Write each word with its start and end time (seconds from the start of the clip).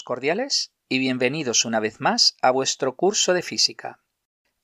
Cordiales 0.00 0.72
y 0.88 0.98
bienvenidos 0.98 1.66
una 1.66 1.78
vez 1.78 2.00
más 2.00 2.38
a 2.40 2.50
vuestro 2.50 2.96
curso 2.96 3.34
de 3.34 3.42
física. 3.42 4.00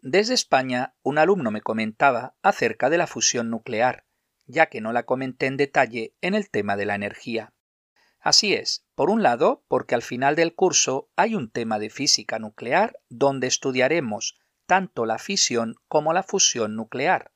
Desde 0.00 0.32
España, 0.32 0.94
un 1.02 1.18
alumno 1.18 1.50
me 1.50 1.60
comentaba 1.60 2.34
acerca 2.40 2.88
de 2.88 2.96
la 2.96 3.06
fusión 3.06 3.50
nuclear, 3.50 4.06
ya 4.46 4.70
que 4.70 4.80
no 4.80 4.94
la 4.94 5.02
comenté 5.02 5.44
en 5.44 5.58
detalle 5.58 6.14
en 6.22 6.34
el 6.34 6.48
tema 6.48 6.78
de 6.78 6.86
la 6.86 6.94
energía. 6.94 7.52
Así 8.20 8.54
es, 8.54 8.86
por 8.94 9.10
un 9.10 9.22
lado, 9.22 9.66
porque 9.68 9.94
al 9.94 10.02
final 10.02 10.34
del 10.34 10.54
curso 10.54 11.10
hay 11.14 11.34
un 11.34 11.50
tema 11.50 11.78
de 11.78 11.90
física 11.90 12.38
nuclear 12.38 12.98
donde 13.10 13.48
estudiaremos 13.48 14.38
tanto 14.64 15.04
la 15.04 15.18
fisión 15.18 15.74
como 15.88 16.14
la 16.14 16.22
fusión 16.22 16.74
nuclear. 16.74 17.32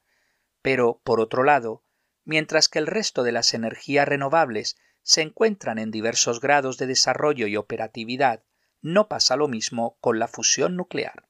Pero, 0.62 1.02
por 1.04 1.20
otro 1.20 1.44
lado, 1.44 1.84
mientras 2.24 2.70
que 2.70 2.78
el 2.78 2.86
resto 2.86 3.22
de 3.22 3.32
las 3.32 3.52
energías 3.52 4.08
renovables 4.08 4.76
se 5.02 5.22
encuentran 5.22 5.78
en 5.78 5.90
diversos 5.90 6.40
grados 6.40 6.78
de 6.78 6.86
desarrollo 6.86 7.46
y 7.46 7.56
operatividad, 7.56 8.44
no 8.80 9.08
pasa 9.08 9.36
lo 9.36 9.48
mismo 9.48 9.96
con 10.00 10.18
la 10.18 10.28
fusión 10.28 10.76
nuclear. 10.76 11.28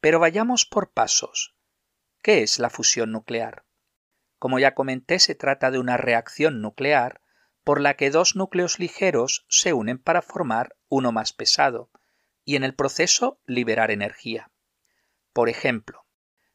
Pero 0.00 0.20
vayamos 0.20 0.64
por 0.66 0.92
pasos. 0.92 1.56
¿Qué 2.22 2.42
es 2.42 2.58
la 2.58 2.70
fusión 2.70 3.12
nuclear? 3.12 3.64
Como 4.38 4.58
ya 4.58 4.74
comenté, 4.74 5.18
se 5.18 5.34
trata 5.34 5.70
de 5.70 5.78
una 5.78 5.96
reacción 5.96 6.60
nuclear 6.60 7.22
por 7.64 7.80
la 7.80 7.94
que 7.94 8.10
dos 8.10 8.36
núcleos 8.36 8.78
ligeros 8.78 9.44
se 9.48 9.72
unen 9.72 9.98
para 9.98 10.22
formar 10.22 10.76
uno 10.88 11.12
más 11.12 11.32
pesado, 11.32 11.90
y 12.44 12.56
en 12.56 12.64
el 12.64 12.74
proceso 12.74 13.40
liberar 13.44 13.90
energía. 13.90 14.50
Por 15.34 15.48
ejemplo, 15.48 16.06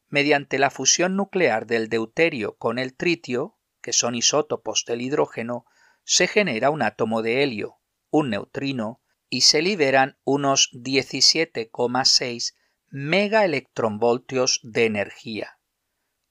mediante 0.07 0.57
la 0.57 0.71
fusión 0.71 1.15
nuclear 1.15 1.67
del 1.67 1.87
deuterio 1.87 2.57
con 2.57 2.79
el 2.79 2.95
tritio, 2.95 3.59
que 3.81 3.93
son 3.93 4.15
isótopos 4.15 4.85
del 4.87 5.01
hidrógeno, 5.01 5.65
se 6.03 6.27
genera 6.27 6.69
un 6.69 6.81
átomo 6.81 7.21
de 7.21 7.43
helio, 7.43 7.79
un 8.09 8.29
neutrino, 8.29 9.01
y 9.29 9.41
se 9.41 9.61
liberan 9.61 10.19
unos 10.23 10.69
17,6 10.73 12.53
megaelectronvoltios 12.89 14.59
de 14.61 14.85
energía. 14.85 15.57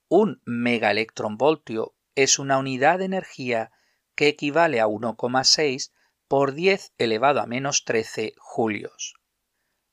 Un 0.09 0.41
megaelectronvoltio 0.45 1.97
es 2.15 2.39
una 2.39 2.59
unidad 2.59 3.01
de 3.01 3.07
energía 3.07 3.73
que 4.15 4.29
equivale 4.29 4.81
a 4.81 4.87
1,6 4.87 5.91
por 6.29 6.53
10 6.53 6.95
elevado 6.99 7.41
a 7.41 7.47
menos 7.47 7.85
13 7.85 8.35
julios. 8.39 9.15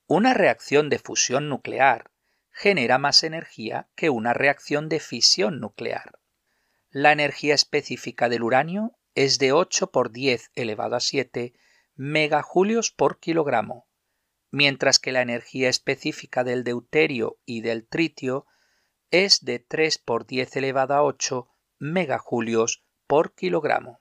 Una 0.06 0.34
reacción 0.34 0.90
de 0.90 1.00
fusión 1.00 1.50
nuclear 1.50 2.12
genera 2.52 2.98
más 2.98 3.24
energía 3.24 3.90
que 3.96 4.10
una 4.10 4.34
reacción 4.34 4.90
de 4.90 5.00
fisión 5.00 5.60
nuclear. 5.60 6.20
La 6.92 7.12
energía 7.12 7.56
específica 7.56 8.30
del 8.30 8.44
uranio 8.44 8.99
es 9.22 9.38
de 9.38 9.52
8 9.52 9.92
por 9.92 10.12
10 10.14 10.50
elevado 10.56 10.96
a 10.96 11.02
7 11.02 11.54
megajulios 11.98 12.90
por 12.90 13.20
kilogramo, 13.20 13.86
mientras 14.50 14.98
que 14.98 15.12
la 15.12 15.22
energía 15.22 15.68
específica 15.68 16.46
del 16.46 16.64
deuterio 16.64 17.38
y 17.46 17.60
del 17.60 17.86
tritio 17.86 18.46
es 19.12 19.44
de 19.44 19.60
3 19.60 19.98
por 19.98 20.26
10 20.26 20.56
elevado 20.56 20.94
a 20.94 21.04
8 21.04 21.50
megajulios 21.80 22.86
por 23.08 23.36
kilogramo. 23.36 24.00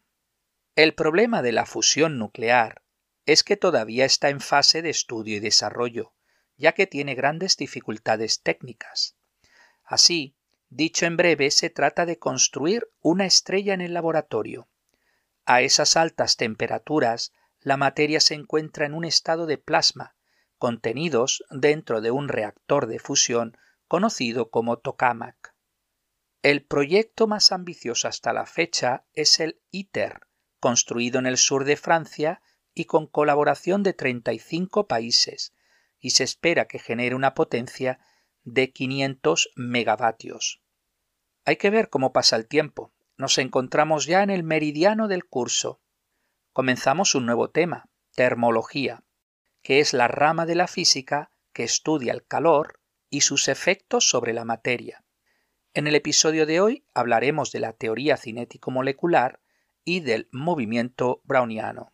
El 0.77 0.95
problema 0.95 1.43
de 1.43 1.51
la 1.51 1.67
fusión 1.67 2.17
nuclear 2.17 2.84
es 3.27 3.43
que 3.43 3.57
todavía 3.57 4.05
está 4.05 4.28
en 4.28 4.41
fase 4.41 4.83
de 4.83 4.91
estudio 4.91 5.39
y 5.39 5.41
desarrollo, 5.41 6.15
ya 6.57 6.75
que 6.75 6.87
tiene 6.87 7.17
grandes 7.17 7.57
dificultades 7.57 8.41
técnicas. 8.41 9.17
Así, 9.83 10.37
dicho 10.69 11.07
en 11.07 11.17
breve, 11.17 11.51
se 11.51 11.71
trata 11.71 12.07
de 12.07 12.21
construir 12.21 12.89
una 13.01 13.27
estrella 13.27 13.75
en 13.75 13.81
el 13.81 13.95
laboratorio, 13.95 14.68
a 15.48 15.62
esas 15.62 15.97
altas 15.97 16.36
temperaturas, 16.36 17.32
la 17.60 17.78
materia 17.78 18.20
se 18.20 18.34
encuentra 18.34 18.84
en 18.84 18.92
un 18.92 19.06
estado 19.06 19.47
de 19.47 19.56
plasma, 19.56 20.14
contenidos 20.59 21.42
dentro 21.48 22.03
de 22.03 22.10
un 22.10 22.28
reactor 22.28 22.86
de 22.86 22.98
fusión 22.98 23.56
conocido 23.86 24.50
como 24.50 24.76
tokamak. 24.76 25.54
El 26.42 26.66
proyecto 26.66 27.26
más 27.26 27.50
ambicioso 27.50 28.09
hasta 28.09 28.34
la 28.34 28.44
fecha 28.44 29.06
es 29.14 29.41
el 29.41 29.59
ITER, 29.70 30.20
construido 30.60 31.19
en 31.19 31.25
el 31.25 31.38
sur 31.38 31.65
de 31.65 31.78
Francia 31.78 32.42
y 32.75 32.84
con 32.84 33.06
colaboración 33.06 33.82
de 33.82 33.94
35 33.94 34.86
países, 34.86 35.54
y 35.98 36.10
se 36.10 36.25
espera 36.25 36.66
que 36.66 36.78
genere 36.78 37.15
una 37.15 37.34
potencia 37.34 38.00
de 38.42 38.70
500 38.70 39.48
megavatios. 39.56 40.60
Hay 41.47 41.56
que 41.56 41.70
ver 41.70 41.88
cómo 41.88 42.12
pasa 42.12 42.36
el 42.36 42.47
tiempo 42.47 42.92
nos 43.19 43.37
encontramos 43.39 44.06
ya 44.06 44.23
en 44.23 44.31
el 44.31 44.45
meridiano 44.45 45.09
del 45.09 45.25
curso. 45.25 45.83
Comenzamos 46.53 47.15
un 47.15 47.27
nuevo 47.27 47.51
tema, 47.51 47.91
termología, 48.15 49.05
que 49.62 49.81
es 49.81 49.93
la 49.93 50.09
rama 50.09 50.47
de 50.47 50.55
la 50.55 50.69
física 50.69 51.31
que 51.53 51.65
estudia 51.65 52.12
el 52.12 52.25
calor 52.25 52.81
y 53.11 53.23
sus 53.23 53.49
efectos 53.49 54.09
sobre 54.09 54.33
la 54.33 54.45
materia. 54.45 55.05
En 55.75 55.87
el 55.87 55.97
episodio 55.97 56.47
de 56.47 56.61
hoy 56.61 56.87
hablaremos 56.95 57.53
de 57.53 57.61
la 57.61 57.73
teoría 57.73 58.17
cinético-molecular 58.17 59.41
y 59.84 60.01
del 60.01 60.28
movimiento 60.33 61.21
browniano. 61.25 61.93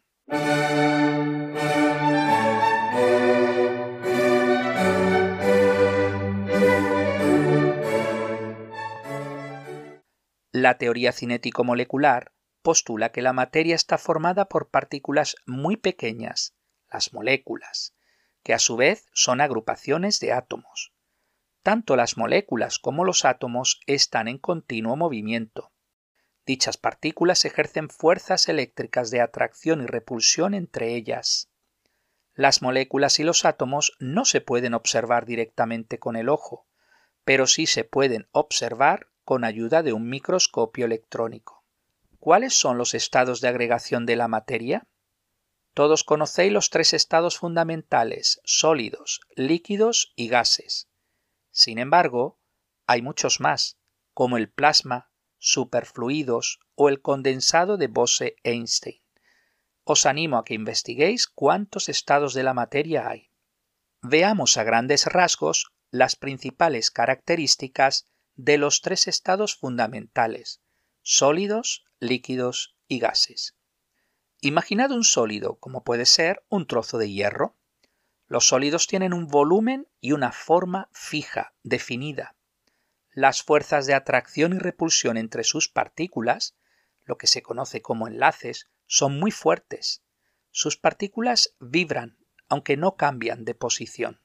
La 10.56 10.78
teoría 10.78 11.10
cinético-molecular 11.10 12.32
postula 12.62 13.10
que 13.10 13.22
la 13.22 13.32
materia 13.32 13.75
está 13.75 13.98
formada 13.98 14.44
por 14.44 14.70
partículas 14.70 15.34
muy 15.47 15.76
pequeñas, 15.76 16.54
las 16.88 17.12
moléculas, 17.12 17.97
que 18.44 18.54
a 18.54 18.60
su 18.60 18.76
vez 18.76 19.09
son 19.12 19.41
agrupaciones 19.41 20.20
de 20.20 20.32
átomos. 20.32 20.94
Tanto 21.65 21.97
las 21.97 22.16
moléculas 22.16 22.78
como 22.78 23.04
los 23.04 23.25
átomos 23.25 23.81
están 23.88 24.28
en 24.28 24.38
continuo 24.38 24.94
movimiento. 24.94 25.72
Dichas 26.47 26.76
partículas 26.76 27.44
ejercen 27.44 27.91
fuerzas 27.91 28.48
eléctricas 28.48 29.10
de 29.10 29.22
atracción 29.22 29.82
y 29.82 29.86
repulsión 29.86 30.54
entre 30.54 30.94
ellas. 30.94 31.50
Las 32.32 32.62
moléculas 32.62 33.19
y 33.19 33.25
los 33.25 33.44
átomos 33.44 33.97
no 33.98 34.25
se 34.25 34.41
pueden 34.41 34.75
observar 34.75 35.26
directamente 35.26 35.98
con 35.98 36.15
el 36.15 36.28
ojo, 36.28 36.69
pero 37.25 37.48
sí 37.48 37.66
se 37.66 37.82
pueden 37.82 38.28
observar 38.31 39.09
con 39.25 39.45
ayuda 39.45 39.83
de 39.83 39.93
un 39.93 40.09
microscopio 40.09 40.85
electrónico. 40.85 41.65
¿Cuáles 42.19 42.55
son 42.55 42.79
los 42.79 42.95
estados 42.95 43.41
de 43.41 43.49
agregación 43.49 44.07
de 44.07 44.17
la 44.17 44.29
materia? 44.29 44.87
Todos 45.75 46.05
conocéis 46.05 46.53
los 46.53 46.71
tres 46.71 46.95
estados 46.95 47.39
fundamentales, 47.39 48.41
sólidos, 48.45 49.21
líquidos 49.34 50.13
y 50.15 50.29
gases. 50.29 50.89
Sin 51.51 51.79
embargo, 51.79 52.39
hay 52.87 53.03
muchos 53.03 53.41
más, 53.41 53.77
como 54.13 54.37
el 54.37 54.49
plasma, 54.49 55.11
superfluidos 55.39 56.61
o 56.75 56.89
el 56.89 57.03
condensado 57.03 57.77
de 57.77 57.89
Bose-Einstein. 57.89 59.03
Os 59.84 60.07
animo 60.07 60.39
a 60.39 60.45
que 60.45 60.55
investiguéis 60.55 61.27
cuántos 61.27 61.89
estados 61.89 62.33
de 62.34 62.43
la 62.43 62.55
materia 62.55 63.09
hay. 63.09 63.31
Veamos 64.01 64.57
a 64.57 64.65
grandes 64.65 65.07
rasgos 65.07 65.72
las 65.91 66.16
principales 66.16 66.91
características 66.91 68.07
de 68.36 68.59
los 68.59 68.81
tres 68.81 69.07
estados 69.07 69.57
fundamentales, 69.57 70.60
sólidos, 71.03 71.84
líquidos 72.01 72.77
y 72.89 72.98
gases. 72.98 73.57
Imaginad 74.41 74.91
un 74.91 75.04
sólido, 75.04 75.57
como 75.57 75.84
puede 75.84 76.04
ser 76.04 76.45
un 76.48 76.66
trozo 76.66 76.98
de 76.98 77.10
hierro. 77.10 77.57
Los 78.27 78.48
sólidos 78.48 78.86
tienen 78.86 79.13
un 79.13 79.28
volumen 79.28 79.89
y 80.01 80.13
una 80.13 80.33
forma 80.33 80.89
fija, 80.92 81.54
definida. 81.63 82.36
Las 83.10 83.42
fuerzas 83.42 83.86
de 83.86 83.95
atracción 83.95 84.53
y 84.53 84.59
repulsión 84.59 85.16
entre 85.16 85.45
sus 85.45 85.69
partículas, 85.69 86.57
lo 87.04 87.16
que 87.16 87.27
se 87.27 87.42
conoce 87.42 87.81
como 87.81 88.09
enlaces, 88.09 88.69
son 88.86 89.19
muy 89.19 89.31
fuertes. 89.31 90.03
Sus 90.51 90.77
partículas 90.77 91.54
vibran, 91.60 92.19
aunque 92.48 92.77
no 92.77 92.97
cambian 92.97 93.45
de 93.45 93.54
posición. 93.54 94.23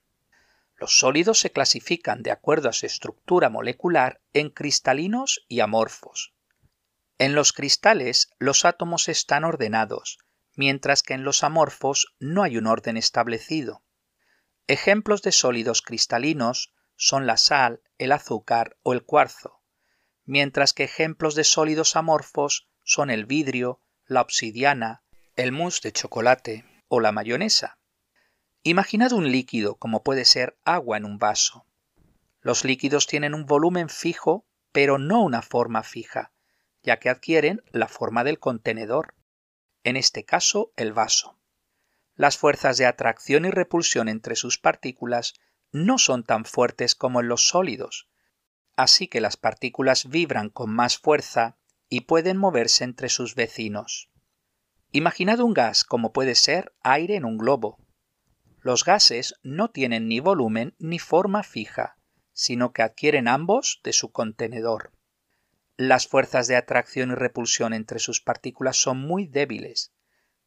Los 0.79 0.97
sólidos 0.97 1.39
se 1.39 1.51
clasifican 1.51 2.23
de 2.23 2.31
acuerdo 2.31 2.69
a 2.69 2.73
su 2.73 2.85
estructura 2.85 3.49
molecular 3.49 4.21
en 4.33 4.49
cristalinos 4.49 5.45
y 5.49 5.59
amorfos. 5.59 6.33
En 7.17 7.35
los 7.35 7.51
cristales 7.51 8.29
los 8.39 8.63
átomos 8.63 9.09
están 9.09 9.43
ordenados, 9.43 10.19
mientras 10.55 11.03
que 11.03 11.15
en 11.15 11.25
los 11.25 11.43
amorfos 11.43 12.15
no 12.19 12.43
hay 12.43 12.57
un 12.57 12.65
orden 12.65 12.95
establecido. 12.95 13.83
Ejemplos 14.67 15.21
de 15.21 15.33
sólidos 15.33 15.81
cristalinos 15.81 16.73
son 16.95 17.27
la 17.27 17.35
sal, 17.35 17.81
el 17.97 18.13
azúcar 18.13 18.77
o 18.81 18.93
el 18.93 19.03
cuarzo, 19.03 19.61
mientras 20.23 20.71
que 20.71 20.85
ejemplos 20.85 21.35
de 21.35 21.43
sólidos 21.43 21.97
amorfos 21.97 22.69
son 22.85 23.09
el 23.09 23.25
vidrio, 23.25 23.81
la 24.05 24.21
obsidiana, 24.21 25.03
el 25.35 25.51
mousse 25.51 25.81
de 25.81 25.91
chocolate 25.91 26.65
o 26.87 27.01
la 27.01 27.11
mayonesa. 27.11 27.78
Imaginad 28.63 29.13
un 29.13 29.31
líquido 29.31 29.75
como 29.75 30.03
puede 30.03 30.25
ser 30.25 30.57
agua 30.65 30.97
en 30.97 31.05
un 31.05 31.17
vaso. 31.17 31.65
Los 32.41 32.65
líquidos 32.65 33.07
tienen 33.07 33.33
un 33.33 33.45
volumen 33.45 33.89
fijo, 33.89 34.45
pero 34.71 34.97
no 34.97 35.21
una 35.21 35.41
forma 35.41 35.81
fija, 35.83 36.33
ya 36.83 36.99
que 36.99 37.09
adquieren 37.09 37.61
la 37.71 37.87
forma 37.87 38.23
del 38.23 38.39
contenedor, 38.39 39.15
en 39.83 39.95
este 39.95 40.25
caso 40.25 40.73
el 40.75 40.93
vaso. 40.93 41.39
Las 42.15 42.37
fuerzas 42.37 42.77
de 42.77 42.85
atracción 42.85 43.45
y 43.45 43.49
repulsión 43.49 44.09
entre 44.09 44.35
sus 44.35 44.57
partículas 44.57 45.35
no 45.71 45.97
son 45.97 46.23
tan 46.23 46.43
fuertes 46.43 46.95
como 46.95 47.21
en 47.21 47.29
los 47.29 47.47
sólidos, 47.47 48.09
así 48.75 49.07
que 49.07 49.21
las 49.21 49.37
partículas 49.37 50.09
vibran 50.09 50.49
con 50.49 50.69
más 50.69 50.97
fuerza 50.97 51.57
y 51.87 52.01
pueden 52.01 52.37
moverse 52.37 52.83
entre 52.83 53.07
sus 53.07 53.35
vecinos. 53.35 54.09
Imaginad 54.91 55.39
un 55.39 55.53
gas 55.53 55.83
como 55.85 56.11
puede 56.11 56.35
ser 56.35 56.73
aire 56.81 57.15
en 57.15 57.23
un 57.23 57.37
globo. 57.37 57.77
Los 58.69 58.85
gases 58.85 59.33
no 59.41 59.71
tienen 59.71 60.07
ni 60.07 60.19
volumen 60.19 60.75
ni 60.77 60.99
forma 60.99 61.41
fija, 61.41 61.97
sino 62.33 62.71
que 62.71 62.83
adquieren 62.83 63.27
ambos 63.27 63.81
de 63.83 63.93
su 63.93 64.11
contenedor. 64.11 64.91
Las 65.75 66.05
fuerzas 66.05 66.47
de 66.47 66.55
atracción 66.55 67.09
y 67.09 67.15
repulsión 67.15 67.73
entre 67.73 67.97
sus 67.97 68.21
partículas 68.21 68.77
son 68.77 68.99
muy 68.99 69.25
débiles, 69.25 69.91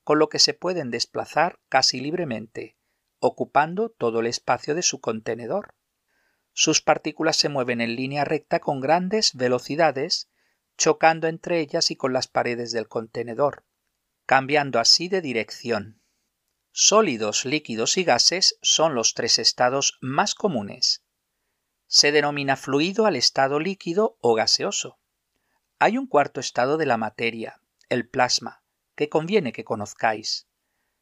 con 0.05 0.21
lo 0.21 0.29
que 0.29 0.39
se 0.39 0.55
pueden 0.55 0.93
desplazar 0.93 1.59
casi 1.69 1.99
libremente, 1.99 2.77
ocupando 3.19 3.89
todo 3.91 4.21
el 4.21 4.29
espacio 4.29 4.77
de 4.77 4.83
su 4.83 5.01
contenedor. 5.01 5.75
Sus 6.53 6.81
partículas 6.81 7.35
se 7.35 7.49
mueven 7.49 7.81
en 7.81 7.97
línea 7.97 8.25
recta 8.25 8.61
con 8.61 8.81
grandes 8.81 9.35
velocidades, 9.35 10.31
chocando 10.79 11.27
entre 11.27 11.59
ellas 11.59 11.91
y 11.91 11.97
con 11.97 12.13
las 12.13 12.29
paredes 12.29 12.71
del 12.71 12.87
contenedor, 12.87 13.65
cambiando 14.27 14.79
así 14.79 15.09
de 15.09 15.23
dirección. 15.23 16.02
Sólidos, 16.75 17.45
líquidos 17.45 17.99
y 17.99 18.05
gases 18.05 18.57
son 18.63 18.95
los 18.95 19.13
tres 19.13 19.39
estados 19.39 19.99
más 20.01 20.35
comunes. 20.35 21.03
Se 21.87 22.13
denomina 22.13 22.57
fluido 22.57 23.05
al 23.05 23.15
estado 23.17 23.61
líquido 23.61 24.17
o 24.23 24.35
gaseoso. 24.35 24.99
Hay 25.79 25.99
un 25.99 26.07
cuarto 26.07 26.41
estado 26.41 26.79
de 26.79 26.87
la 26.87 26.97
materia, 26.97 27.61
el 27.91 28.09
plasma, 28.09 28.63
que 28.95 29.11
conviene 29.11 29.53
que 29.53 29.65
conozcáis. 29.65 30.47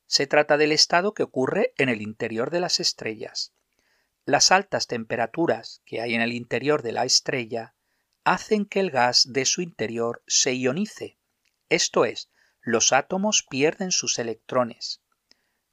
Se 0.07 0.27
trata 0.27 0.57
del 0.57 0.73
estado 0.73 1.15
que 1.15 1.23
ocurre 1.23 1.73
en 1.77 1.89
el 1.89 2.03
interior 2.03 2.51
de 2.51 2.59
las 2.59 2.81
estrellas. 2.81 3.53
Las 4.25 4.51
altas 4.51 4.89
temperaturas 4.89 5.83
que 5.85 6.01
hay 6.01 6.17
en 6.17 6.21
el 6.21 6.33
interior 6.33 6.83
de 6.83 6.91
la 6.91 7.05
estrella 7.05 7.75
hacen 8.25 8.67
que 8.67 8.81
el 8.81 8.91
gas 8.91 9.33
de 9.33 9.45
su 9.45 9.63
interior 9.63 10.25
se 10.27 10.57
ionice, 10.57 11.17
esto 11.69 12.05
es, 12.05 12.29
los 12.61 12.93
átomos 12.93 13.47
pierden 13.49 13.93
sus 13.93 14.19
electrones. 14.19 15.01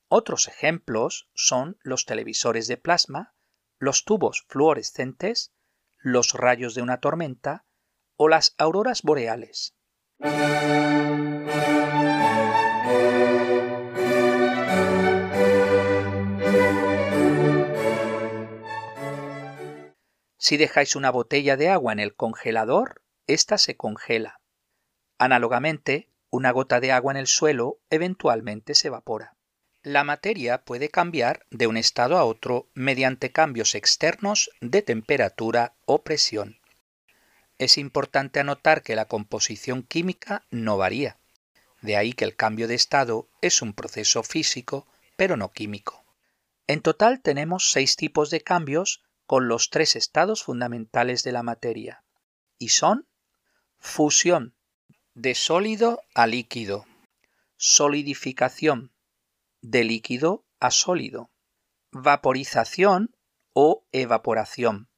Otros 0.09 0.47
ejemplos 0.47 1.29
son 1.33 1.77
los 1.81 2.05
televisores 2.05 2.67
de 2.67 2.77
plasma, 2.77 3.35
los 3.77 4.05
tubos 4.05 4.45
fluorescentes, 4.47 5.53
los 5.97 6.33
rayos 6.33 6.75
de 6.75 6.81
una 6.81 7.01
tormenta 7.01 7.65
o 8.15 8.29
las 8.29 8.55
auroras 8.57 9.01
boreales. 9.01 9.75
Si 20.37 20.55
dejáis 20.55 20.95
una 20.95 21.11
botella 21.11 21.57
de 21.57 21.67
agua 21.67 21.91
en 21.91 21.99
el 21.99 22.15
congelador, 22.15 23.01
ésta 23.27 23.57
se 23.57 23.75
congela. 23.75 24.39
Análogamente, 25.17 26.09
una 26.29 26.51
gota 26.51 26.79
de 26.79 26.93
agua 26.93 27.11
en 27.11 27.17
el 27.17 27.27
suelo 27.27 27.81
eventualmente 27.89 28.73
se 28.73 28.87
evapora. 28.87 29.36
La 29.87 30.03
materia 30.03 30.65
puede 30.65 30.89
cambiar 30.89 31.45
de 31.49 31.65
un 31.65 31.77
estado 31.77 32.17
a 32.17 32.25
otro 32.25 32.67
mediante 32.73 33.31
cambios 33.31 33.73
externos 33.73 34.49
de 34.59 34.81
temperatura 34.81 35.77
o 35.85 36.03
presión. 36.03 36.59
Es 37.57 37.77
importante 37.77 38.41
anotar 38.41 38.83
que 38.83 38.97
la 38.97 39.05
composición 39.05 39.83
química 39.83 40.45
no 40.51 40.75
varía. 40.75 41.17
De 41.81 41.95
ahí 41.95 42.11
que 42.11 42.25
el 42.25 42.35
cambio 42.35 42.67
de 42.67 42.75
estado 42.75 43.29
es 43.41 43.61
un 43.61 43.71
proceso 43.71 44.23
físico, 44.23 44.85
pero 45.15 45.37
no 45.37 45.53
químico. 45.53 46.03
En 46.67 46.81
total 46.81 47.21
tenemos 47.21 47.71
seis 47.71 47.95
tipos 47.95 48.29
de 48.29 48.41
cambios 48.41 49.05
con 49.25 49.47
los 49.47 49.69
tres 49.69 49.95
estados 49.95 50.43
fundamentales 50.43 51.23
de 51.23 51.31
la 51.31 51.43
materia, 51.43 52.03
y 52.59 52.69
son 52.69 53.07
fusión 53.79 54.53
de 55.13 55.33
sólido 55.33 56.01
a 56.13 56.27
líquido, 56.27 56.85
solidificación 57.55 58.91
de 59.69 59.83
líquido 59.83 60.45
a 60.61 60.71
sólido, 60.71 61.29
vaporización 61.91 63.13
o 63.51 63.85
evaporación 63.91 64.89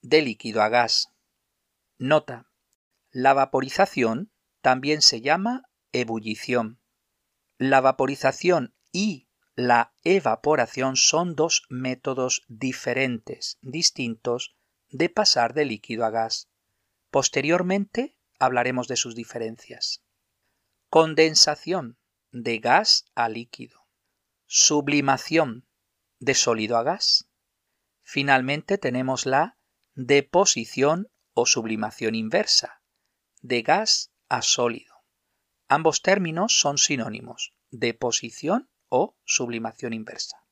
de 0.00 0.22
líquido 0.22 0.62
a 0.62 0.70
gas. 0.70 1.12
Nota. 1.98 2.50
La 3.10 3.34
vaporización 3.34 4.32
también 4.62 5.02
se 5.02 5.20
llama 5.20 5.64
ebullición. 5.92 6.80
La 7.58 7.82
vaporización 7.82 8.74
y 8.92 9.28
la 9.56 9.92
evaporación 10.04 10.96
son 10.96 11.34
dos 11.34 11.66
métodos 11.68 12.46
diferentes, 12.48 13.58
distintos, 13.60 14.56
de 14.88 15.10
pasar 15.10 15.52
de 15.52 15.66
líquido 15.66 16.06
a 16.06 16.10
gas. 16.10 16.48
Posteriormente 17.10 18.16
hablaremos 18.38 18.88
de 18.88 18.96
sus 18.96 19.14
diferencias. 19.14 20.02
Condensación 20.88 21.98
de 22.30 22.58
gas 22.58 23.04
a 23.14 23.28
líquido. 23.28 23.77
Sublimación 24.50 25.68
de 26.20 26.32
sólido 26.32 26.78
a 26.78 26.82
gas. 26.82 27.28
Finalmente 28.02 28.78
tenemos 28.78 29.26
la 29.26 29.58
deposición 29.94 31.10
o 31.34 31.44
sublimación 31.44 32.14
inversa, 32.14 32.80
de 33.42 33.60
gas 33.60 34.10
a 34.30 34.40
sólido. 34.40 34.94
Ambos 35.68 36.00
términos 36.00 36.58
son 36.58 36.78
sinónimos, 36.78 37.52
deposición 37.70 38.70
o 38.88 39.18
sublimación 39.26 39.92
inversa. 39.92 40.46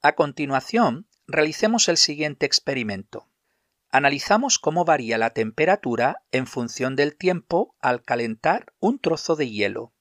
A 0.00 0.16
continuación, 0.16 1.08
realicemos 1.28 1.86
el 1.86 1.98
siguiente 1.98 2.44
experimento. 2.44 3.30
Analizamos 3.88 4.58
cómo 4.58 4.84
varía 4.84 5.16
la 5.16 5.30
temperatura 5.30 6.24
en 6.32 6.48
función 6.48 6.96
del 6.96 7.16
tiempo 7.16 7.76
al 7.78 8.02
calentar 8.02 8.74
un 8.80 8.98
trozo 8.98 9.36
de 9.36 9.48
hielo. 9.48 9.94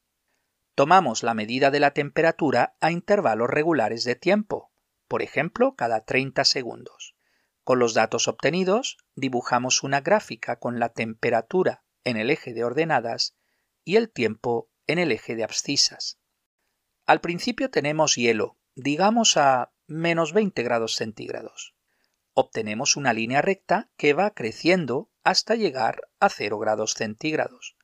Tomamos 0.76 1.24
la 1.24 1.34
medida 1.34 1.70
de 1.72 1.80
la 1.80 1.92
temperatura 1.92 2.76
a 2.80 2.92
intervalos 2.92 3.50
regulares 3.50 4.04
de 4.04 4.16
tiempo, 4.16 4.72
por 5.08 5.22
ejemplo, 5.22 5.76
cada 5.76 6.06
30 6.06 6.46
segundos. 6.46 7.16
Con 7.64 7.80
los 7.80 7.94
datos 7.94 8.28
obtenidos, 8.28 8.98
dibujamos 9.16 9.84
una 9.84 10.02
gráfica 10.02 10.58
con 10.58 10.80
la 10.80 10.90
temperatura 10.90 11.84
en 12.04 12.18
el 12.18 12.30
eje 12.30 12.54
de 12.54 12.64
ordenadas 12.64 13.36
y 13.84 13.98
el 13.98 14.10
tiempo 14.10 14.70
en 14.88 15.00
el 15.00 15.12
eje 15.12 15.36
de 15.36 15.44
abscisas. 15.44 16.20
Al 17.06 17.20
principio 17.20 17.70
tenemos 17.70 18.16
hielo, 18.16 18.58
digamos 18.76 19.36
a 19.38 19.74
menos 19.88 20.34
20 20.34 20.64
grados 20.64 20.96
centígrados. 20.96 21.76
Obtenemos 22.34 22.96
una 22.96 23.12
línea 23.12 23.42
recta 23.42 23.90
que 23.98 24.14
va 24.14 24.32
creciendo 24.32 25.12
hasta 25.24 25.56
llegar 25.56 26.10
a 26.20 26.30
0 26.30 26.58
grados 26.60 26.94
centígrados. 26.94 27.76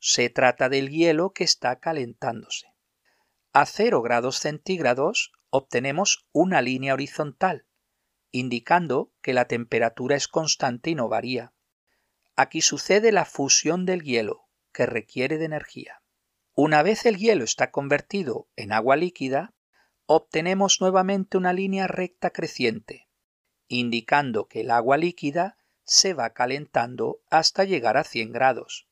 Se 0.00 0.30
trata 0.30 0.70
del 0.70 0.88
hielo 0.88 1.32
que 1.34 1.44
está 1.44 1.78
calentándose. 1.78 2.74
A 3.52 3.66
0 3.66 4.00
grados 4.00 4.38
centígrados 4.38 5.32
obtenemos 5.50 6.26
una 6.32 6.62
línea 6.62 6.94
horizontal, 6.94 7.66
indicando 8.30 9.12
que 9.20 9.34
la 9.34 9.46
temperatura 9.46 10.16
es 10.16 10.26
constante 10.26 10.90
y 10.90 10.94
no 10.94 11.08
varía. 11.08 11.52
Aquí 12.34 12.62
sucede 12.62 13.12
la 13.12 13.26
fusión 13.26 13.84
del 13.84 14.02
hielo, 14.02 14.48
que 14.72 14.86
requiere 14.86 15.36
de 15.36 15.44
energía. 15.44 16.02
Una 16.54 16.82
vez 16.82 17.04
el 17.04 17.18
hielo 17.18 17.44
está 17.44 17.70
convertido 17.70 18.48
en 18.56 18.72
agua 18.72 18.96
líquida, 18.96 19.52
obtenemos 20.06 20.80
nuevamente 20.80 21.36
una 21.36 21.52
línea 21.52 21.86
recta 21.86 22.30
creciente, 22.30 23.08
indicando 23.68 24.48
que 24.48 24.62
el 24.62 24.70
agua 24.70 24.96
líquida 24.96 25.58
se 25.84 26.14
va 26.14 26.30
calentando 26.30 27.20
hasta 27.30 27.64
llegar 27.64 27.98
a 27.98 28.04
100 28.04 28.32
grados. 28.32 28.89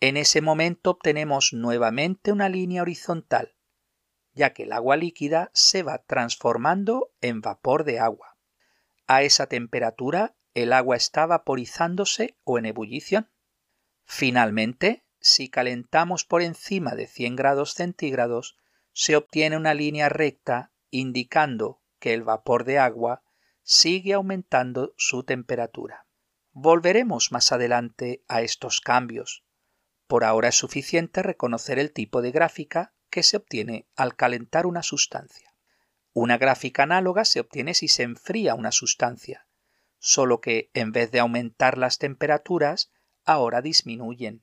En 0.00 0.16
ese 0.16 0.40
momento 0.40 0.92
obtenemos 0.92 1.52
nuevamente 1.52 2.32
una 2.32 2.48
línea 2.48 2.82
horizontal, 2.82 3.54
ya 4.32 4.54
que 4.54 4.62
el 4.62 4.72
agua 4.72 4.96
líquida 4.96 5.50
se 5.52 5.82
va 5.82 5.98
transformando 5.98 7.12
en 7.20 7.42
vapor 7.42 7.84
de 7.84 8.00
agua. 8.00 8.38
A 9.06 9.22
esa 9.22 9.46
temperatura 9.46 10.34
el 10.54 10.72
agua 10.72 10.96
está 10.96 11.26
vaporizándose 11.26 12.38
o 12.44 12.58
en 12.58 12.64
ebullición. 12.66 13.30
Finalmente, 14.04 15.04
si 15.20 15.50
calentamos 15.50 16.24
por 16.24 16.42
encima 16.42 16.94
de 16.94 17.06
100 17.06 17.36
grados 17.36 17.74
centígrados, 17.74 18.56
se 18.92 19.16
obtiene 19.16 19.56
una 19.56 19.74
línea 19.74 20.08
recta 20.08 20.72
indicando 20.90 21.82
que 21.98 22.14
el 22.14 22.22
vapor 22.22 22.64
de 22.64 22.78
agua 22.78 23.22
sigue 23.62 24.14
aumentando 24.14 24.94
su 24.96 25.24
temperatura. 25.24 26.06
Volveremos 26.52 27.30
más 27.30 27.52
adelante 27.52 28.24
a 28.26 28.42
estos 28.42 28.80
cambios. 28.80 29.44
Por 30.10 30.24
ahora 30.24 30.48
es 30.48 30.56
suficiente 30.56 31.22
reconocer 31.22 31.78
el 31.78 31.92
tipo 31.92 32.20
de 32.20 32.32
gráfica 32.32 32.92
que 33.10 33.22
se 33.22 33.36
obtiene 33.36 33.86
al 33.94 34.16
calentar 34.16 34.66
una 34.66 34.82
sustancia. 34.82 35.54
Una 36.12 36.36
gráfica 36.36 36.82
análoga 36.82 37.24
se 37.24 37.38
obtiene 37.38 37.74
si 37.74 37.86
se 37.86 38.02
enfría 38.02 38.56
una 38.56 38.72
sustancia, 38.72 39.46
solo 40.00 40.40
que 40.40 40.68
en 40.74 40.90
vez 40.90 41.12
de 41.12 41.20
aumentar 41.20 41.78
las 41.78 41.98
temperaturas, 41.98 42.90
ahora 43.24 43.62
disminuyen 43.62 44.42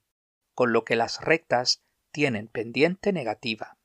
con 0.53 0.71
lo 0.71 0.85
que 0.85 0.95
las 0.95 1.19
rectas 1.19 1.83
tienen 2.11 2.47
pendiente 2.47 3.11
negativa. 3.11 3.77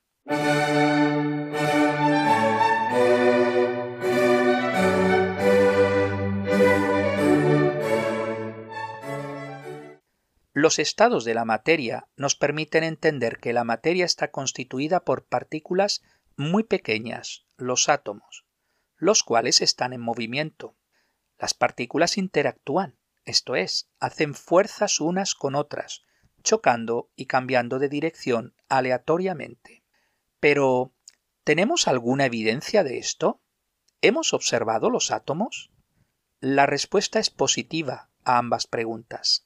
Los 10.63 10.79
estados 10.79 11.25
de 11.25 11.33
la 11.33 11.43
materia 11.43 12.07
nos 12.15 12.37
permiten 12.37 12.85
entender 12.85 13.39
que 13.39 13.51
la 13.51 13.65
materia 13.65 14.05
está 14.05 14.31
constituida 14.31 15.01
por 15.01 15.25
partículas 15.25 16.03
muy 16.37 16.63
pequeñas, 16.63 17.45
los 17.57 17.89
átomos, 17.89 18.45
los 18.95 19.23
cuales 19.23 19.59
están 19.59 19.91
en 19.91 19.99
movimiento. 19.99 20.77
Las 21.37 21.53
partículas 21.53 22.17
interactúan, 22.17 22.97
esto 23.25 23.57
es, 23.57 23.89
hacen 23.99 24.35
fuerzas 24.35 25.01
unas 25.01 25.35
con 25.35 25.55
otras, 25.55 26.03
chocando 26.43 27.11
y 27.17 27.25
cambiando 27.25 27.77
de 27.77 27.89
dirección 27.89 28.55
aleatoriamente. 28.69 29.83
Pero, 30.39 30.93
¿tenemos 31.43 31.89
alguna 31.89 32.27
evidencia 32.27 32.85
de 32.85 32.99
esto? 32.99 33.41
¿Hemos 33.99 34.31
observado 34.33 34.89
los 34.89 35.11
átomos? 35.11 35.73
La 36.39 36.65
respuesta 36.67 37.19
es 37.19 37.29
positiva 37.29 38.11
a 38.23 38.37
ambas 38.37 38.65
preguntas. 38.65 39.45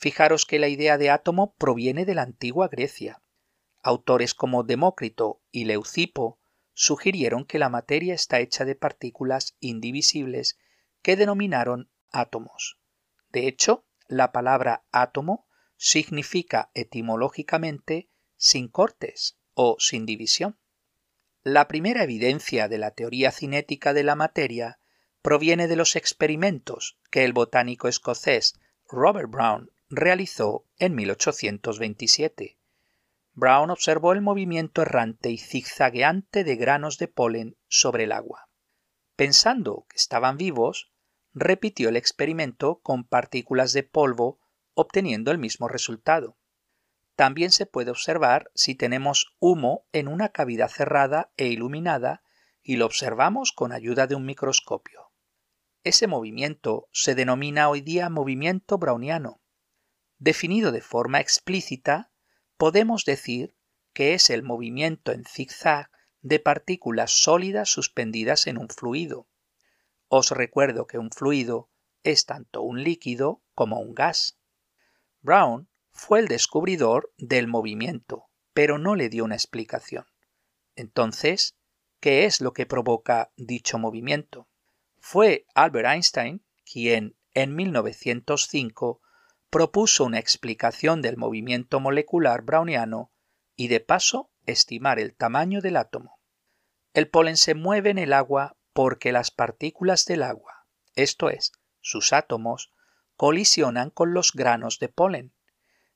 Fijaros 0.00 0.46
que 0.46 0.58
la 0.58 0.68
idea 0.68 0.96
de 0.96 1.10
átomo 1.10 1.54
proviene 1.56 2.06
de 2.06 2.14
la 2.14 2.22
antigua 2.22 2.68
Grecia. 2.68 3.20
Autores 3.82 4.32
como 4.32 4.62
Demócrito 4.62 5.42
y 5.50 5.66
Leucipo 5.66 6.38
sugirieron 6.72 7.44
que 7.44 7.58
la 7.58 7.68
materia 7.68 8.14
está 8.14 8.40
hecha 8.40 8.64
de 8.64 8.74
partículas 8.74 9.58
indivisibles 9.60 10.58
que 11.02 11.16
denominaron 11.16 11.90
átomos. 12.10 12.78
De 13.28 13.46
hecho, 13.46 13.84
la 14.08 14.32
palabra 14.32 14.86
átomo 14.90 15.46
significa 15.76 16.70
etimológicamente 16.72 18.08
sin 18.36 18.68
cortes 18.68 19.36
o 19.52 19.76
sin 19.78 20.06
división. 20.06 20.58
La 21.42 21.68
primera 21.68 22.04
evidencia 22.04 22.68
de 22.68 22.78
la 22.78 22.92
teoría 22.92 23.32
cinética 23.32 23.92
de 23.92 24.04
la 24.04 24.16
materia 24.16 24.80
proviene 25.20 25.68
de 25.68 25.76
los 25.76 25.94
experimentos 25.94 26.98
que 27.10 27.26
el 27.26 27.34
botánico 27.34 27.86
escocés 27.86 28.58
Robert 28.88 29.30
Brown 29.30 29.70
realizó 29.90 30.66
en 30.78 30.94
1827. 30.94 32.56
Brown 33.32 33.70
observó 33.70 34.12
el 34.12 34.20
movimiento 34.20 34.82
errante 34.82 35.30
y 35.30 35.38
zigzagueante 35.38 36.44
de 36.44 36.54
granos 36.54 36.96
de 36.98 37.08
polen 37.08 37.56
sobre 37.66 38.04
el 38.04 38.12
agua. 38.12 38.48
Pensando 39.16 39.86
que 39.88 39.96
estaban 39.96 40.36
vivos, 40.36 40.92
repitió 41.34 41.88
el 41.88 41.96
experimento 41.96 42.80
con 42.82 43.02
partículas 43.02 43.72
de 43.72 43.82
polvo 43.82 44.38
obteniendo 44.74 45.32
el 45.32 45.38
mismo 45.38 45.66
resultado. 45.66 46.38
También 47.16 47.50
se 47.50 47.66
puede 47.66 47.90
observar 47.90 48.50
si 48.54 48.76
tenemos 48.76 49.34
humo 49.40 49.86
en 49.92 50.06
una 50.06 50.28
cavidad 50.28 50.68
cerrada 50.68 51.32
e 51.36 51.48
iluminada 51.48 52.22
y 52.62 52.76
lo 52.76 52.86
observamos 52.86 53.50
con 53.50 53.72
ayuda 53.72 54.06
de 54.06 54.14
un 54.14 54.24
microscopio. 54.24 55.10
Ese 55.82 56.06
movimiento 56.06 56.88
se 56.92 57.16
denomina 57.16 57.68
hoy 57.68 57.80
día 57.80 58.08
movimiento 58.08 58.78
browniano 58.78 59.40
Definido 60.20 60.70
de 60.70 60.82
forma 60.82 61.18
explícita, 61.18 62.12
podemos 62.58 63.06
decir 63.06 63.56
que 63.94 64.12
es 64.12 64.28
el 64.28 64.42
movimiento 64.42 65.12
en 65.12 65.24
zigzag 65.24 65.90
de 66.20 66.38
partículas 66.38 67.10
sólidas 67.10 67.70
suspendidas 67.70 68.46
en 68.46 68.58
un 68.58 68.68
fluido. 68.68 69.26
Os 70.08 70.30
recuerdo 70.30 70.86
que 70.86 70.98
un 70.98 71.10
fluido 71.10 71.70
es 72.02 72.26
tanto 72.26 72.60
un 72.60 72.84
líquido 72.84 73.42
como 73.54 73.80
un 73.80 73.94
gas. 73.94 74.38
Brown 75.22 75.70
fue 75.90 76.18
el 76.18 76.28
descubridor 76.28 77.14
del 77.16 77.46
movimiento, 77.46 78.28
pero 78.52 78.76
no 78.76 78.96
le 78.96 79.08
dio 79.08 79.24
una 79.24 79.36
explicación. 79.36 80.04
Entonces, 80.76 81.56
¿qué 81.98 82.26
es 82.26 82.42
lo 82.42 82.52
que 82.52 82.66
provoca 82.66 83.32
dicho 83.36 83.78
movimiento? 83.78 84.50
Fue 84.98 85.46
Albert 85.54 85.88
Einstein 85.88 86.44
quien, 86.70 87.16
en 87.32 87.56
1905, 87.56 89.00
propuso 89.50 90.04
una 90.04 90.20
explicación 90.20 91.02
del 91.02 91.16
movimiento 91.16 91.80
molecular 91.80 92.42
browniano 92.42 93.12
y 93.56 93.68
de 93.68 93.80
paso 93.80 94.30
estimar 94.46 94.98
el 95.00 95.14
tamaño 95.14 95.60
del 95.60 95.76
átomo. 95.76 96.20
El 96.94 97.08
polen 97.08 97.36
se 97.36 97.54
mueve 97.54 97.90
en 97.90 97.98
el 97.98 98.12
agua 98.12 98.56
porque 98.72 99.12
las 99.12 99.30
partículas 99.30 100.06
del 100.06 100.22
agua, 100.22 100.66
esto 100.94 101.30
es, 101.30 101.52
sus 101.80 102.12
átomos, 102.12 102.72
colisionan 103.16 103.90
con 103.90 104.14
los 104.14 104.32
granos 104.32 104.78
de 104.78 104.88
polen. 104.88 105.34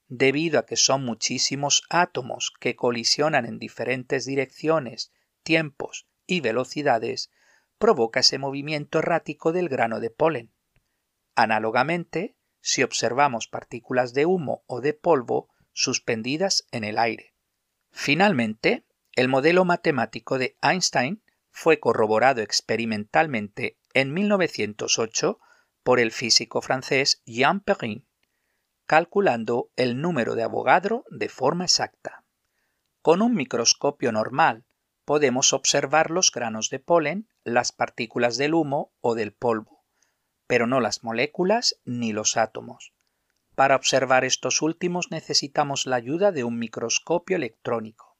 Debido 0.09 0.59
a 0.59 0.67
que 0.67 0.77
son 0.77 1.05
muchísimos 1.05 1.85
átomos 1.89 2.53
que 2.61 2.77
colisionan 2.77 3.47
en 3.47 3.59
diferentes 3.59 4.27
direcciones, 4.27 5.13
tiempos 5.43 6.07
y 6.27 6.41
velocidades, 6.41 7.31
provoca 7.79 8.21
ese 8.21 8.39
movimiento 8.39 8.99
errático 8.99 9.53
del 9.53 9.69
grano 9.69 10.01
de 10.01 10.11
polen. 10.11 10.53
Análogamente, 11.35 12.37
si 12.65 12.83
observamos 12.83 13.47
partículas 13.47 14.15
de 14.15 14.25
humo 14.25 14.65
o 14.67 14.81
de 14.81 14.95
polvo 14.95 15.51
suspendidas 15.75 16.67
en 16.73 16.85
el 16.85 16.99
aire. 16.99 17.35
Finalmente, 17.91 18.87
el 19.13 19.29
modelo 19.29 19.67
matemático 19.67 20.39
de 20.39 20.57
Einstein 20.63 21.23
fue 21.51 21.79
corroborado 21.79 22.41
experimentalmente 22.41 23.77
en 23.93 24.15
1908 24.15 25.39
por 25.83 26.01
el 26.01 26.11
físico 26.11 26.63
francés 26.63 27.21
Jean 27.27 27.61
Perrin, 27.61 28.09
calculando 28.87 29.71
el 29.77 30.01
número 30.01 30.35
de 30.35 30.45
Avogadro 30.45 31.05
de 31.11 31.29
forma 31.29 31.65
exacta. 31.65 32.25
Con 33.03 33.21
un 33.21 33.35
microscopio 33.35 34.11
normal 34.11 34.65
podemos 35.05 35.53
observar 35.53 36.11
los 36.11 36.33
granos 36.33 36.71
de 36.71 36.79
polen, 36.79 37.29
las 37.45 37.73
partículas 37.73 38.39
del 38.39 38.55
humo 38.55 38.95
o 39.03 39.15
del 39.15 39.35
polvo 39.35 39.74
pero 40.47 40.67
no 40.67 40.81
las 40.81 41.03
moléculas 41.03 41.81
ni 41.85 42.13
los 42.13 42.37
átomos. 42.37 42.93
Para 43.55 43.77
observar 43.77 44.25
estos 44.25 44.63
últimos 44.63 45.11
necesitamos 45.11 45.87
la 45.87 45.97
ayuda 45.97 46.33
de 46.33 46.45
un 46.45 46.59
microscopio 46.59 47.37
electrónico. 47.37 48.17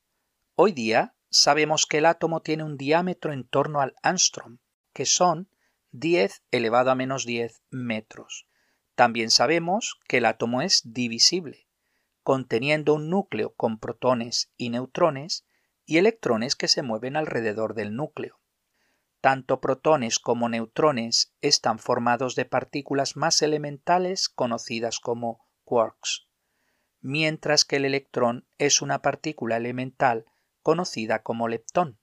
Hoy 0.55 0.73
día 0.73 1.17
sabemos 1.31 1.87
que 1.87 1.99
el 1.99 2.07
átomo 2.07 2.41
tiene 2.41 2.63
un 2.63 2.77
diámetro 2.77 3.33
en 3.33 3.45
torno 3.45 3.81
al 3.81 3.97
angstrom, 4.03 4.59
que 4.93 5.07
son 5.07 5.49
10 5.91 6.45
elevado 6.53 6.91
a 6.91 6.95
menos 6.95 7.27
10 7.27 7.63
metros. 7.71 8.47
También 8.95 9.31
sabemos 9.31 9.99
que 10.07 10.19
el 10.19 10.27
átomo 10.27 10.63
es 10.63 10.83
divisible, 10.85 11.67
conteniendo 12.23 12.95
un 12.95 13.11
núcleo 13.11 13.55
con 13.55 13.79
protones 13.79 14.53
y 14.57 14.71
neutrones 14.71 15.45
y 15.85 15.99
electrones 15.99 16.55
que 16.55 16.69
se 16.69 16.83
mueven 16.83 17.17
alrededor 17.17 17.75
del 17.75 17.97
núcleo. 17.97 18.41
Tanto 19.25 19.59
protones 19.59 20.19
como 20.19 20.51
neutrones 20.51 21.35
están 21.41 21.79
formados 21.79 22.35
de 22.35 22.45
partículas 22.45 23.17
más 23.17 23.41
elementales 23.41 24.29
conocidas 24.29 25.01
como 25.01 25.47
quarks, 25.65 26.29
mientras 27.01 27.65
que 27.65 27.77
el 27.77 27.87
electrón 27.87 28.47
es 28.59 28.83
una 28.83 29.01
partícula 29.01 29.57
elemental 29.57 30.27
conocida 30.61 31.23
como 31.23 31.49
leptón. 31.49 31.99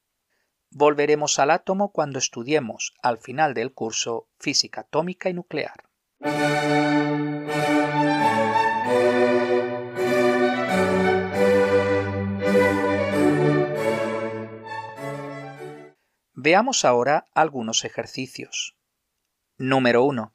Volveremos 0.71 1.37
al 1.37 1.51
átomo 1.51 1.91
cuando 1.91 2.17
estudiemos 2.17 2.95
al 3.03 3.19
final 3.19 3.53
del 3.53 3.71
curso 3.71 4.27
física 4.39 4.81
atómica 4.81 5.29
y 5.29 5.35
nuclear. 5.35 5.91
Veamos 16.43 16.85
ahora 16.85 17.27
algunos 17.35 17.85
ejercicios. 17.85 18.75
Número 19.59 20.03
1. 20.05 20.33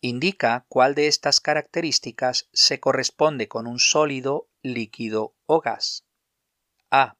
Indica 0.00 0.66
cuál 0.68 0.94
de 0.94 1.08
estas 1.08 1.40
características 1.40 2.48
se 2.52 2.78
corresponde 2.78 3.48
con 3.48 3.66
un 3.66 3.80
sólido, 3.80 4.48
líquido 4.62 5.34
o 5.46 5.60
gas. 5.60 6.06
A. 6.92 7.16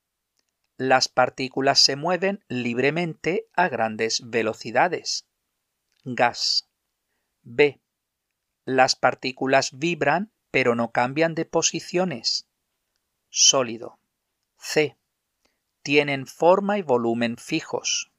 Las 0.77 1.09
partículas 1.09 1.81
se 1.81 1.97
mueven 1.97 2.45
libremente 2.47 3.49
a 3.57 3.67
grandes 3.69 4.23
velocidades. 4.31 5.27
Gas. 6.05 6.69
B. 7.43 7.81
Las 8.65 8.95
partículas 8.95 9.77
vibran 9.77 10.31
pero 10.53 10.77
no 10.77 10.93
cambian 10.93 11.35
de 11.35 11.45
posiciones. 11.45 12.47
Sólido. 13.31 13.99
C 14.59 14.97
tienen 15.87 16.26
forma 16.26 16.78
y 16.78 16.83
volumen 16.83 17.37
fijos. 17.37 18.11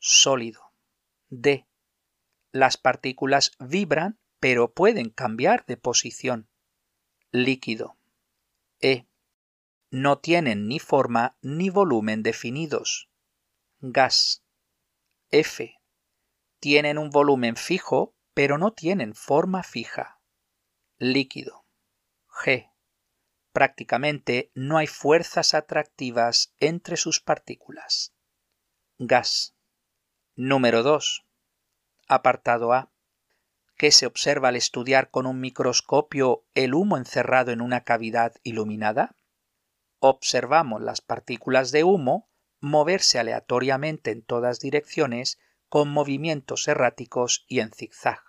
Sólido. 0.00 0.72
D. 1.28 1.68
Las 2.50 2.78
partículas 2.78 3.52
vibran 3.60 4.18
pero 4.40 4.74
pueden 4.74 5.10
cambiar 5.10 5.64
de 5.66 5.76
posición. 5.76 6.50
Líquido. 7.30 7.96
E. 8.80 9.06
No 9.92 10.18
tienen 10.18 10.66
ni 10.66 10.80
forma 10.80 11.36
ni 11.42 11.70
volumen 11.70 12.24
definidos. 12.24 13.08
Gas. 13.78 14.42
F. 15.28 15.80
Tienen 16.58 16.98
un 16.98 17.10
volumen 17.10 17.54
fijo 17.54 18.16
pero 18.34 18.58
no 18.58 18.72
tienen 18.72 19.14
forma 19.14 19.62
fija. 19.62 20.20
Líquido. 20.98 21.64
G 22.26 22.68
Prácticamente 23.52 24.52
no 24.54 24.78
hay 24.78 24.86
fuerzas 24.86 25.54
atractivas 25.54 26.54
entre 26.60 26.96
sus 26.96 27.20
partículas. 27.20 28.14
Gas. 28.98 29.56
Número 30.36 30.82
2. 30.82 31.26
Apartado 32.06 32.72
A. 32.72 32.92
¿Qué 33.76 33.90
se 33.90 34.06
observa 34.06 34.48
al 34.48 34.56
estudiar 34.56 35.10
con 35.10 35.26
un 35.26 35.40
microscopio 35.40 36.44
el 36.54 36.74
humo 36.74 36.96
encerrado 36.96 37.50
en 37.50 37.60
una 37.60 37.82
cavidad 37.82 38.34
iluminada? 38.42 39.16
Observamos 39.98 40.82
las 40.82 41.00
partículas 41.00 41.72
de 41.72 41.82
humo 41.84 42.30
moverse 42.60 43.18
aleatoriamente 43.18 44.10
en 44.10 44.22
todas 44.22 44.60
direcciones 44.60 45.38
con 45.68 45.88
movimientos 45.88 46.68
erráticos 46.68 47.44
y 47.48 47.60
en 47.60 47.72
zigzag. 47.72 48.20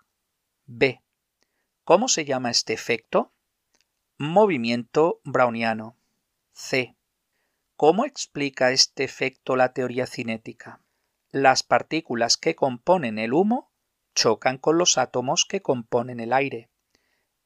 B. 0.66 1.04
¿Cómo 1.84 2.08
se 2.08 2.25
llama 2.25 2.50
este 2.50 2.74
efecto? 2.74 3.34
Movimiento 4.24 5.20
browniano. 5.24 5.98
C. 6.54 6.96
¿Cómo 7.75 8.06
explica 8.06 8.70
este 8.70 9.04
efecto 9.04 9.56
la 9.56 9.74
teoría 9.74 10.06
cinética? 10.06 10.80
Las 11.32 11.63
partículas 11.63 12.38
que 12.38 12.54
componen 12.54 13.18
el 13.18 13.34
humo 13.34 13.72
chocan 14.13 14.60
con 14.60 14.78
los 14.78 15.00
átomos 15.00 15.46
que 15.46 15.63
componen 15.63 16.20
el 16.20 16.34
aire. 16.34 16.70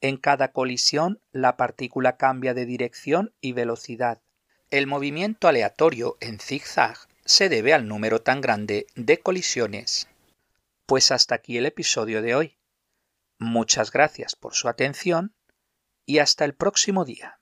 En 0.02 0.18
cada 0.18 0.52
colisión, 0.52 1.22
la 1.32 1.56
partícula 1.56 2.18
cambia 2.18 2.54
de 2.54 2.66
dirección 2.66 3.34
y 3.40 3.54
velocidad. 3.54 4.22
El 4.70 4.86
movimiento 4.86 5.48
aleatorio 5.48 6.18
en 6.20 6.40
zigzag 6.40 6.98
se 7.24 7.48
debe 7.48 7.74
al 7.74 7.88
número 7.88 8.22
tan 8.22 8.42
grande 8.42 8.86
de 8.96 9.22
colisiones. 9.22 10.10
Pues 10.86 11.12
hasta 11.12 11.36
aquí 11.36 11.58
el 11.58 11.68
episodio 11.68 12.22
de 12.22 12.36
hoy. 12.36 12.58
Muchas 13.40 13.94
gracias 13.94 14.36
por 14.36 14.56
su 14.56 14.68
atención 14.68 15.36
y 16.06 16.20
hasta 16.20 16.46
el 16.46 16.56
próximo 16.56 17.06
día. 17.06 17.40